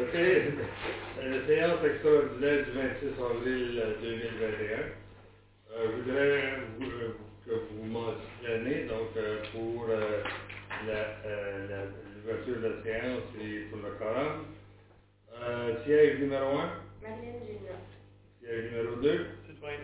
[0.00, 0.14] OK.
[0.16, 0.50] Euh,
[1.40, 4.78] la séance extraordinaire du 26 avril euh, 2021.
[5.72, 6.42] Euh, je voudrais
[7.46, 9.86] que vous mentionniez donc, euh, pour
[12.16, 14.46] l'ouverture de la séance et pour le quorum.
[15.42, 16.70] Euh, siège numéro 1.
[17.02, 17.42] Madeleine
[18.40, 19.26] Siège numéro 2.
[19.48, 19.78] Citoyen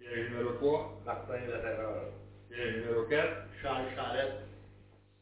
[0.00, 1.00] Siège numéro 3.
[1.06, 2.12] Martin Laterreur
[2.58, 4.34] siège numéro 4, Charles Charette.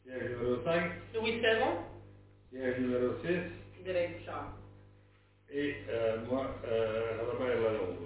[0.03, 1.77] siège numéro 5, Louis Ferron.
[2.51, 3.41] siège numéro 6,
[3.79, 4.49] Isabelle Bouchard.
[5.51, 7.97] et euh, moi, euh, Robert Lalonde.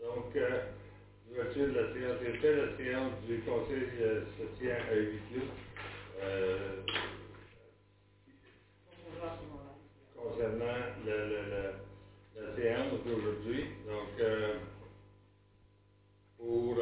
[0.00, 0.60] Donc, euh,
[1.28, 2.56] l'ouverture de la séance est faite.
[2.56, 5.42] La séance du conseil euh, se tient à huis clos.
[6.18, 6.80] Euh,
[10.16, 11.74] concernant le- le- le-
[12.42, 13.66] la séance d'aujourd'hui.
[13.86, 14.54] Donc, euh,
[16.38, 16.78] pour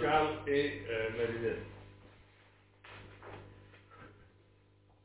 [0.00, 1.56] Charles et euh, Marilyn.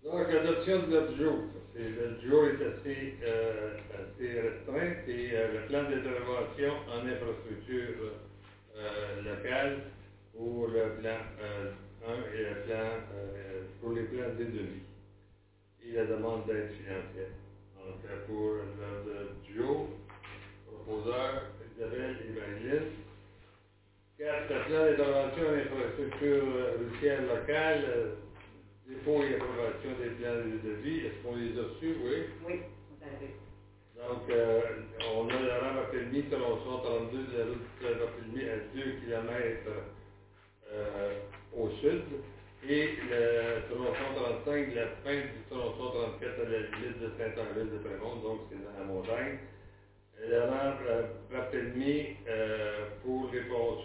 [0.03, 1.39] Donc, adoption de du jour.
[1.75, 3.71] Le jour est assez, euh,
[4.19, 8.14] restreint et euh, le plan d'intervention en infrastructure
[8.75, 9.81] euh, locale
[10.33, 11.69] pour le plan euh,
[12.05, 12.99] 1 et le plan
[13.81, 14.81] pour les plans des devis
[15.83, 17.30] et la demande d'aide financière.
[17.75, 19.88] Donc, pour l'ordre du jour,
[20.66, 21.44] proposeur
[21.75, 22.12] Isabelle.
[24.23, 27.83] Quatre, le plan d'intervention en infrastructure euh, routière locale,
[28.88, 31.07] dépôt et approbation des plans de devis.
[31.07, 31.97] Est-ce qu'on les a reçus?
[32.05, 32.23] Oui.
[32.47, 33.35] Oui, vous avez.
[33.99, 34.61] Donc, euh,
[35.13, 39.69] on a la rame Rapelmi, tronçon 32 de la route de à 2 km
[40.71, 41.19] euh,
[41.58, 42.03] au sud.
[42.69, 44.15] Et le tronçon
[44.45, 48.63] 35, la fin du tronçon 34 à la limite de Saint-Henri de Prémont, donc c'est
[48.63, 49.39] dans la montagne.
[50.30, 50.77] La rame
[51.30, 52.17] pour les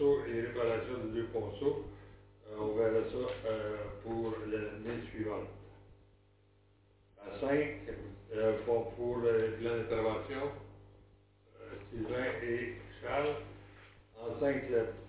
[0.00, 1.84] et réparation de deux ponceaux.
[2.56, 5.48] On verra ça euh, pour l'année suivante.
[7.20, 7.50] À 5,
[8.34, 10.50] euh, pour, le plan d'intervention,
[11.60, 13.34] euh, Sylvain et Charles.
[14.20, 14.62] En 5,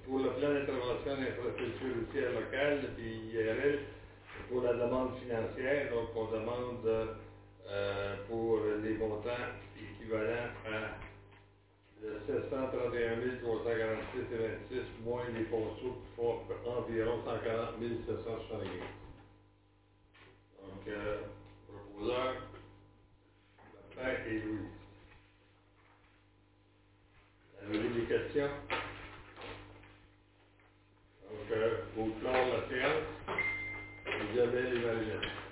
[0.06, 3.80] pour le plan d'intervention d'infrastructure routière locale, puis IRL,
[4.50, 7.18] pour la demande financière, donc on demande
[8.28, 9.30] pour les montants
[9.78, 10.98] équivalents à
[12.02, 14.38] le 731 346 et
[14.72, 18.70] 26, moins les ponceaux qui font environ 140 775.
[20.62, 21.22] Donc, euh,
[21.68, 22.36] proposeur,
[23.74, 24.68] Martin et Louis.
[27.64, 28.50] Avez-vous des questions?
[31.24, 33.04] Donc, euh, pour clore la séance,
[34.34, 35.49] Isabelle et Marie-Jeanne.